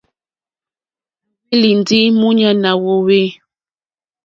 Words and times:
À 0.03 0.03
hwélì 1.49 1.69
ndí 1.79 1.99
múɲánà 2.19 2.71
wòòwê. 2.83 3.21